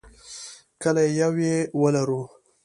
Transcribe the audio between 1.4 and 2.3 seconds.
یې ولرو.